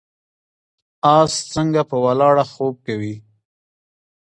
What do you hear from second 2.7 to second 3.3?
کوي؟